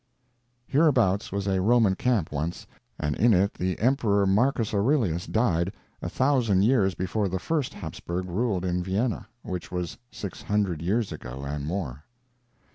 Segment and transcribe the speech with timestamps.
[0.65, 2.65] Hereabouts was a Roman camp, once,
[2.97, 8.25] and in it the Emperor Marcus Aurelius died a thousand years before the first Habsburg
[8.27, 12.03] ruled in Vienna, which was six hundred years ago and more.